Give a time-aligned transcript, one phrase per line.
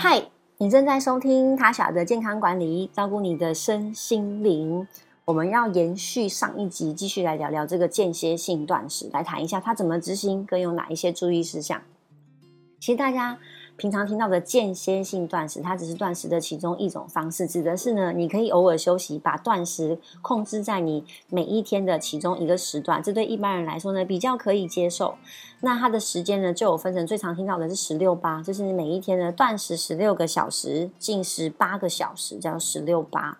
[0.00, 0.22] 嗨，
[0.58, 4.86] 你正在收听卡小的健康管理，照顾你的身心灵。
[5.24, 11.82] 我们要延续上一集，继续来聊聊这个间歇性断食，来谈一下它怎么执行，跟有哪一些注意事项。
[12.78, 13.38] 其实大家。
[13.78, 25.14] 平常听到的间歇性断食，它只是断食的其中一种方式，指的是呢，你可以偶尔休息，把断食控制在你每一天的其中一个时段，这对一般人来说呢比较可以接受。
[25.60, 33.38] 那它的时间呢，就有分成，最常听到的是十六八，就是你每一天呢断食十六个小时，进食八个小时，叫十六八。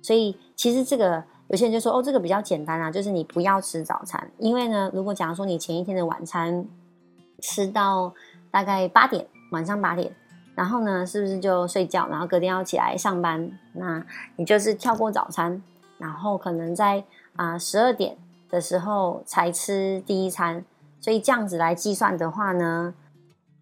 [0.00, 6.64] 所以其实这个有些人就说，哦，这个比较简单啊，就是你不要吃早餐，因为呢，如果假如说你前一天的晚餐
[7.40, 8.14] 吃到
[8.52, 9.26] 大概八点。
[9.52, 10.12] 晚上八点，
[10.54, 12.08] 然后呢，是不是就睡觉？
[12.08, 14.04] 然后隔天要起来上班，那
[14.36, 15.62] 你就是跳过早餐，
[15.98, 17.04] 然后可能在
[17.36, 18.16] 啊十二点
[18.50, 20.64] 的时候才吃第一餐。
[21.00, 22.94] 所以这样子来计算的话呢，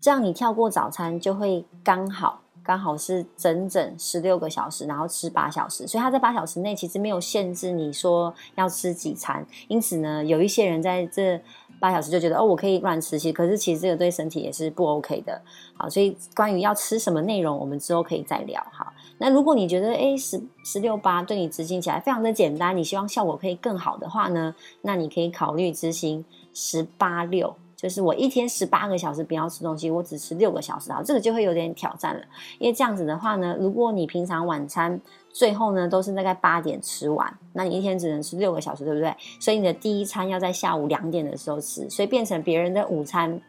[0.00, 5.86] 这样你跳过早餐就会刚好刚好是整整十六个小时，然后吃八小时。
[5.86, 11.40] 所以他在八小时内其实没有限制你说要吃几餐，因此呢，有一些人在这。
[11.80, 15.40] 八小时就觉得哦，我可以乱吃些，可是其实这个对身体也是不 OK 的。
[15.76, 18.62] 好，所以关于要吃什么内容，我们之后可以再聊。
[18.70, 30.92] 哈，那如果你觉得哎十十六八对你执行起来非常的简单，你希望效果可以更好的话呢，那你可以考虑执行十八六，就是我一天十八个小时不要吃东西，我只吃六个小时。
[30.92, 32.22] 好，这个就会有点挑战了，
[32.58, 35.00] 因为这样子的话呢，如果你平常晚餐。
[35.32, 39.14] 最后呢，都是大概八点吃完，那你一天只能吃六个小时，对不对？
[39.38, 43.40] 所以你的第一餐要在下午两点的时候吃，所以变成别人的午餐。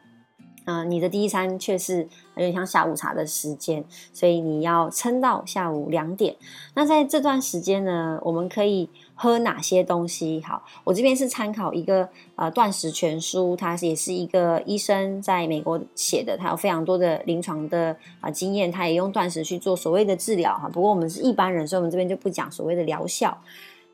[0.65, 6.35] 嗯，你的第一餐却是有点像下午茶的时间，所以你要撑到下午两点。
[6.75, 8.87] 那在这段时间呢，我们可以
[9.21, 10.41] 喝哪些东西？
[10.43, 20.67] 好，我这边是参考一个呃断食全书，它也是一个医生在美国写的，他有非常多的临床的啊经验，他也用断食去做所谓的治疗哈。
[20.67, 23.37] 不过我们是一般人，所以我们这边就不讲所谓的疗效。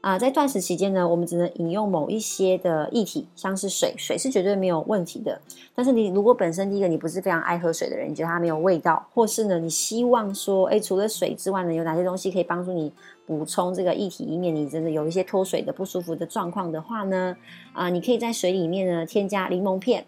[0.02, 5.42] 啊，在断食期间呢，我们只能饮用某一些的液体，像是水，水是绝对没有问题的。
[5.76, 12.94] 但是你如果本身第一个你不是非常爱喝水的人，你觉得它没有味道，或是呢你希望说，哎，除了水之外呢，有哪些东西可以帮助你
[13.26, 17.36] 补充这个液体，以免你真的有一些脱水的不舒服的状况的话呢，
[17.74, 20.06] 啊，你可以在水里面呢添加柠檬片，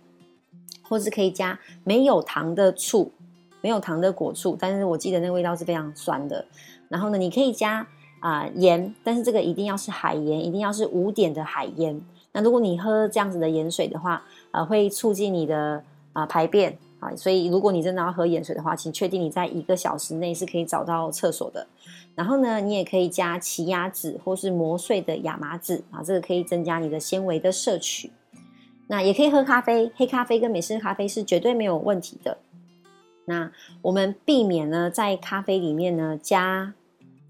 [0.83, 3.11] 或是可以加没有糖的醋，
[3.59, 6.45] 没有糖的果醋，但是我记得那个味道是非常酸的。
[6.87, 7.85] 然后呢，你可以加。
[8.19, 11.99] 啊，盐，但是这个一定要是海盐，一定要是五点的海盐。
[12.31, 14.21] 那如果你喝这样子的盐水的话，
[14.51, 17.09] 呃，会促进你的啊排便啊。
[17.15, 21.65] 所以如果你真的要喝盐水的话，请确定你在一个小时内是可以找到厕所的。
[22.13, 28.11] 然后呢，你也可以加奇亚籽或是磨碎的亚麻籽啊，这个可以增加你的纤维的摄取。
[28.87, 32.37] 那也可以喝咖啡，黑咖啡跟美式咖啡是绝对没有问题的。
[33.25, 36.73] 那我们避免呢，在咖啡里面呢加。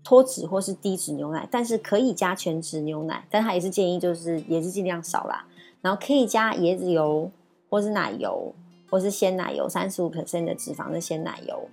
[0.03, 5.45] 脱脂或是低脂牛奶，但是可以加全脂牛奶，但他也是建议就是也是尽量少啦。
[5.81, 7.29] 然后可以加椰子油
[7.69, 8.53] 或是奶油
[8.89, 11.69] 或是鲜奶油，三十五 percent 的脂肪的鲜奶油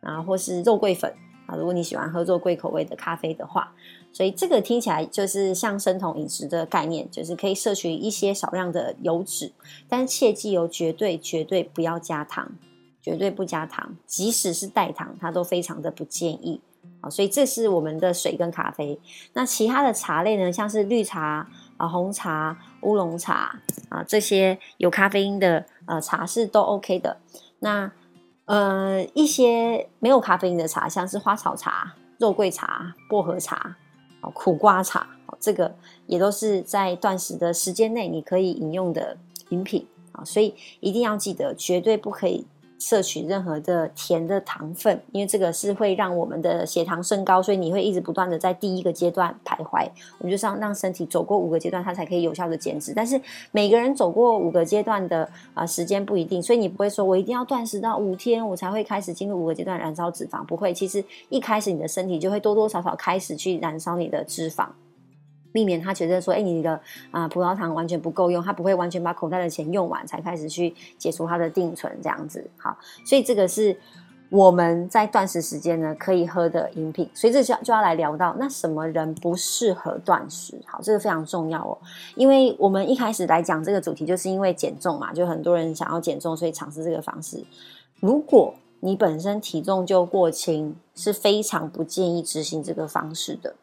[0.00, 1.12] 啊，或是肉桂粉
[1.46, 1.54] 啊。
[1.56, 3.72] 如果你喜欢喝肉桂口味的咖啡的话，
[4.12, 9.52] 所以这个听起来就是像生酮饮食的概念，就是可以摄取一些少量的油脂，
[9.88, 12.52] 但切记哦，绝对绝对不要加糖，
[13.00, 16.60] 绝对不加糖，即使是代糖，它都非常的不建议。
[17.00, 18.98] 好，所以这是我们的水跟咖啡。
[19.32, 23.58] 那其他的茶类呢，像是绿茶啊、红茶、乌龙茶
[23.88, 27.16] 啊这些有咖啡因的呃茶是都 OK 的。
[27.58, 27.90] 那
[28.46, 33.76] 呃一些没有咖啡因的茶，像是花草茶、肉桂茶、薄荷茶、
[34.34, 35.06] 苦瓜茶，
[35.38, 35.74] 这个
[36.06, 39.16] 也都是在断食的时间内你可以饮用的
[39.50, 40.24] 饮品啊。
[40.24, 42.46] 所以一定要记得，绝对不可以。
[42.78, 49.88] 摄取任何的甜的糖分，因为这个是会让我们的血糖升高，所以你会一直不断的在第一个阶段徘徊。
[50.18, 52.92] 我们就是要让身体走过五个阶段，它才可以有效的减脂。
[52.94, 53.20] 但是
[53.50, 60.44] 每个人走过五个阶段的啊时间不一定，所以你不会说我一定要断食到五天，我才会开始进入五个阶段燃烧脂肪。
[60.44, 64.66] 不会，其实一开始你的身体就会多多少少开始去燃烧你的脂肪。
[65.56, 66.78] 避免他觉得说，哎，你的
[67.10, 72.46] 啊葡萄糖完全不够用，他不会完全把口袋的钱用完才开始去解除他的定存这样子。
[72.58, 72.76] 好，
[73.06, 73.74] 所以这个是
[74.28, 77.08] 我们在断食时间呢可以喝的饮品。
[77.14, 80.60] 所以这就就要来聊到，那什么人不适合断食？
[80.66, 81.78] 好，这个非常重要哦，
[82.16, 87.42] 因为我们一开始来讲这个主题，就是因为减重嘛，就很多人想要减重，所以尝试这个方式。
[88.00, 93.54] 如果你本身体重就过轻，是非常不建议执行这个方式的。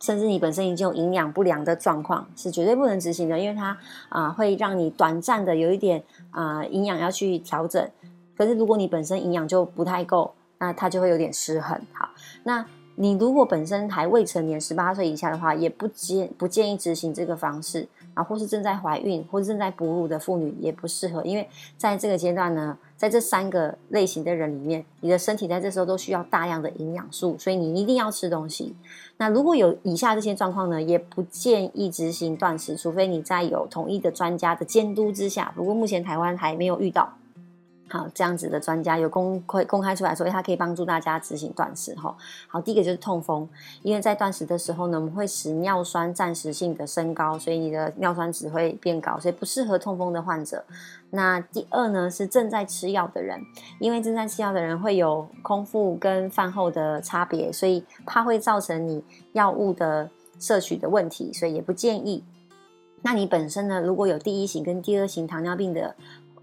[0.00, 3.76] 甚至你本身已经有营养不良的状况，是绝对不能执行的，因为它
[4.08, 7.90] 啊会让你短暂的有一点啊营养要去调整。
[8.36, 11.80] 可是如果你本身营养就不太够，那它就会有点失衡。
[11.92, 12.08] 好，
[12.44, 12.64] 那
[13.00, 28.74] 你如果本身还未成年，十八岁以下的话，也不建不建议执行这个方式啊，或是正在怀孕或者正在哺乳的妇女也不适合，因为在这个阶段呢，在这三个类型的人里面，你的身体在这时候都需要大量的营养素，所以你一定要吃东西。
[29.16, 35.52] 那如果有以下这些状况呢，也不建议执行断食，除非你在有统一的专家的监督之下。
[35.54, 37.12] 不过目前台湾还没有遇到。
[37.90, 41.94] 好，这样子的专家有公会公开出来，所以他可以帮助大家执行断食。
[41.94, 42.14] 哈，
[42.46, 43.48] 好，第一个就是痛风，
[43.82, 50.62] 因为在断食的时候呢，我们会使尿酸暂时性的升高，所以你的尿酸值会变高，所以不适合痛风的患者。
[51.10, 53.40] 那第二呢，是正在吃药的人，
[53.80, 59.02] 因为正在吃药的人会有空腹跟饭后的差别，所以怕会造成你
[59.32, 62.22] 药物的摄取的问题，所以也不建议。
[63.00, 65.94] 那你本身呢，如果有第一型跟第二型糖尿病的。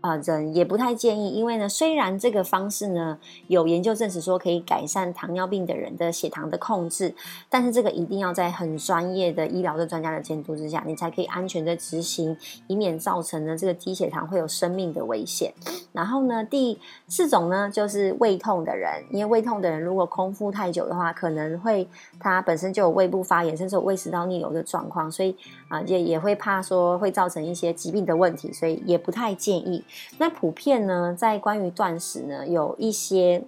[0.05, 3.17] 啊，人也不太建议，因为呢，虽然这个方式呢
[3.47, 7.11] 有研究证实说可以改善糖尿病的人的血糖的控制，
[7.49, 12.37] 但是这个一定要在很专业的医疗的专家的监督之下，你才可以安全的执行，
[12.67, 15.51] 以免造成呢这个低血糖会有生命的危险。
[15.91, 21.87] 然后呢，第四种呢就是胃痛的人，因为胃痛的人如果空腹太久的话，可能会
[22.19, 25.35] 他本身就有胃部发炎，甚至有胃食道逆流的状况，所以
[25.67, 29.83] 啊也也会怕说会造成一些疾病的问题，所以也不太建议。
[30.17, 33.43] 那普遍呢，在关于断食呢，有一些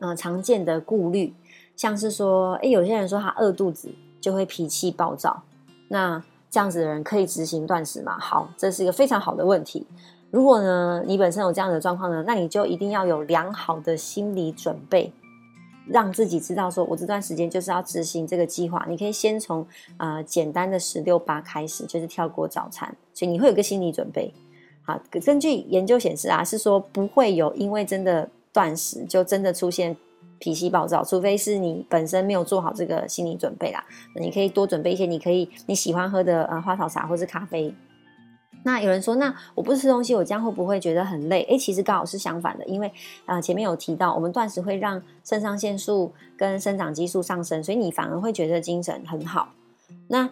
[0.00, 1.34] 呃常见的顾虑，
[1.76, 3.90] 像是说，哎，有些人说他饿肚子
[4.20, 5.42] 就会脾气暴躁，
[5.88, 8.18] 那这样子的人可以执行断食吗？
[8.18, 9.86] 好，这是一个非常好的问题。
[10.30, 15.12] 如果呢，你本身有这样的状况呢，那你就一定要有良好的心理准备，
[15.88, 18.86] 让自己知道说，我这段时间就是要执行这个计划。
[18.88, 24.32] 你可以先从呃简单的十六八开始，就是跳过早餐，所以你会有个心理准备。
[24.90, 29.96] 好，根据研究显示啊，是说不会有因为真的断食就真的出现
[30.38, 33.84] 脾气暴躁，除非是你本身没有做好这个心理准备啦。
[34.16, 37.72] 你可以多准备一些，你可以你喜欢喝的呃花草茶或是咖啡。
[38.62, 41.42] 那有人说，那我不吃东西，我这样会不会觉得很累？
[41.44, 42.92] 诶，其实刚好是相反的，因为
[43.24, 49.54] 啊前面有提到，我们断食会让肾上腺素跟生长激素上升，所以你反而会觉得精神很好。
[50.08, 50.28] 那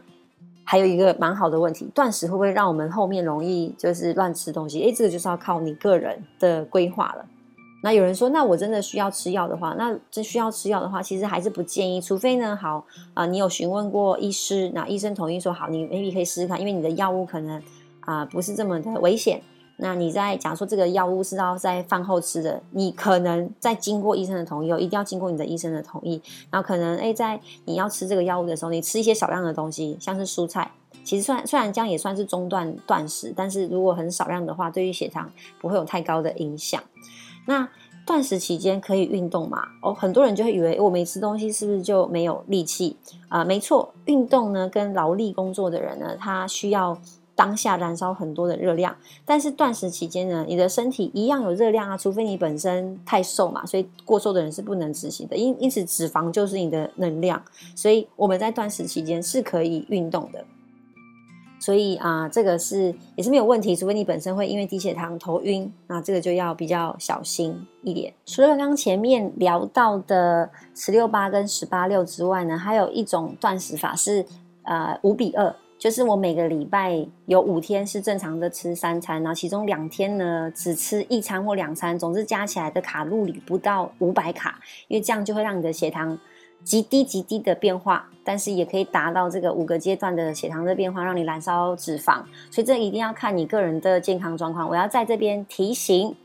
[0.71, 4.83] 还有一个蛮好的问题，断食会不会让我们后面容易就是乱吃东西？
[4.83, 7.25] 诶，这个就是要靠你个人的规划了。
[7.83, 12.85] 那有人说，那我真的需要吃药的话，那这需要吃药的话，其实还是不建议，除非呢，好
[13.15, 17.63] 啊，你有询问过医师，那医生同意说好，你 maybe 可以试试看，因为你的药物可能
[18.01, 19.41] 啊不是这么的危险。
[19.81, 26.21] 那你在假如说这个药物是要在饭后吃的，你可能在经过医生的同意，一定要经过你的医生的同意。
[26.51, 30.69] 然后可能诶，在你要吃这个药物的时候，你吃一些少量的东西，像是蔬菜。
[31.05, 35.31] 其实算虽然这样也算是中断断食，但是如果很少量的话，对于血糖
[35.61, 36.83] 不会有太高的影响。
[37.47, 37.69] 那
[38.05, 39.63] 断食期间可以运动吗？
[39.81, 42.97] 哦，很多人就会以为我没吃东西是不是就没有力气
[43.29, 43.45] 啊？
[43.45, 46.99] 没错，运动呢跟劳力工作的人呢，他需要。
[47.39, 55.37] 当下燃烧很多的热量，但是断食期间呢，你的身体一样有热量啊，除非你本身太瘦嘛，所以过瘦的人是不能执行的。
[55.37, 57.41] 因因此，脂肪就是你的能量，
[57.77, 60.45] 所以我们在断食期间是可以运动的。
[61.61, 68.13] 所以啊，这个是也是没有问题，除非你本身会因为低血糖头晕，那这个就要比较小心一点。
[68.27, 74.27] 除了刚刚前面聊到的十六八跟十八六之外呢，还有一种断食法是
[74.65, 75.55] 呃五比二。
[75.79, 86.19] 就是我每个礼拜有五天是正常的吃三餐，然后其中两天呢只吃一餐或两餐，总之加起来的卡路里不到五百卡，因为这样就会让你的血糖
[86.65, 92.23] 极低极低的变化，但是也可以达到这个五个阶段的血糖的变化，让你燃烧脂肪。
[92.51, 94.69] 所以这一定要看你个人的健康状况。
[94.69, 96.17] 我要在这边提醒。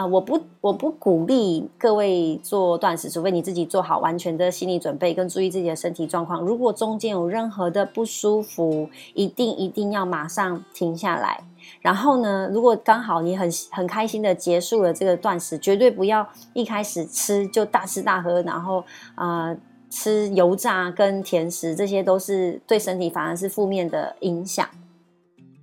[0.00, 6.40] 啊，我不，我不鼓励各位做断食，除非你自己做好完全的心理准备，跟注意自己的身体状况。
[6.40, 11.44] 如果中间有任何的不舒服，一定一定要马上停下来。
[11.82, 18.82] 然后呢，如果刚好你很很开心的结束了这个断食，绝对不要一开始吃就大吃大喝，然后
[19.16, 19.54] 啊
[19.90, 24.66] 吃油炸跟甜食，这些都是对身体反而是负面的影响。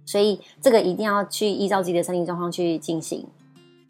[0.06, 3.26] 所以这个一定要去依照自己的身体状况去进行。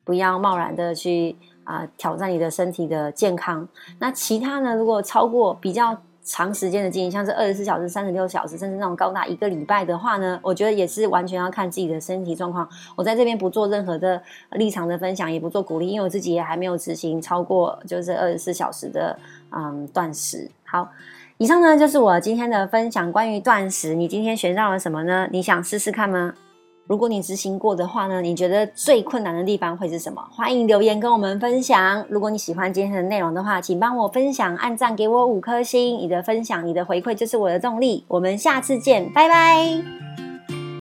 [0.07, 1.35] 不要贸然的去
[1.65, 3.67] 啊挑战你的身体的健康。
[3.99, 4.73] 那其他呢？
[4.73, 12.67] 如果超过比较长时间的经营，像是二十四小时、三十六小时，甚至那种高达一个礼拜的话呢，我觉得也是完全要看自己的身体状况。
[12.95, 14.21] 我在这边不做任何的
[14.51, 19.19] 立场的分享，也不做鼓励，因为我自己也还没有执行超过就是二十四小时的
[19.51, 20.49] 嗯断食。
[20.65, 20.89] 好，
[21.37, 23.93] 以上呢就是我今天的分享，关于断食。
[23.93, 25.27] 你今天学到了什么呢？
[25.31, 26.33] 你想试试看吗？
[26.87, 30.25] 如果你执行过的话呢，你觉得最困难的地方会是什么？
[30.31, 32.05] 欢迎留言跟我们分享。
[32.09, 35.97] 如果你喜欢今天的内容的话，请帮我分享、按赞，给我五颗星。
[35.97, 38.05] 你的分享、你的回馈就是我的动力。
[38.07, 40.26] 我们下次见，拜拜。